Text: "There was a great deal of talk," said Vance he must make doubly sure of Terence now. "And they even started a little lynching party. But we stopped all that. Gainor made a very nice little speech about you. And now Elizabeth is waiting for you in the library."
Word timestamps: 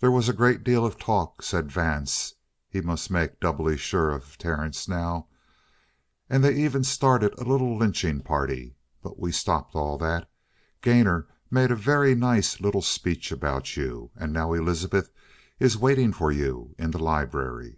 "There 0.00 0.10
was 0.10 0.30
a 0.30 0.32
great 0.32 0.64
deal 0.64 0.86
of 0.86 0.96
talk," 0.98 1.42
said 1.42 1.70
Vance 1.70 2.36
he 2.70 2.80
must 2.80 3.10
make 3.10 3.38
doubly 3.38 3.76
sure 3.76 4.10
of 4.10 4.38
Terence 4.38 4.88
now. 4.88 5.28
"And 6.30 6.42
they 6.42 6.54
even 6.64 6.82
started 6.84 7.34
a 7.38 7.44
little 7.44 7.76
lynching 7.76 8.22
party. 8.22 8.76
But 9.02 9.18
we 9.20 9.30
stopped 9.30 9.74
all 9.74 9.98
that. 9.98 10.26
Gainor 10.80 11.26
made 11.50 11.70
a 11.70 11.76
very 11.76 12.14
nice 12.14 12.60
little 12.62 12.80
speech 12.80 13.30
about 13.30 13.76
you. 13.76 14.10
And 14.16 14.32
now 14.32 14.54
Elizabeth 14.54 15.10
is 15.60 15.76
waiting 15.76 16.14
for 16.14 16.32
you 16.32 16.74
in 16.78 16.92
the 16.92 16.98
library." 17.02 17.76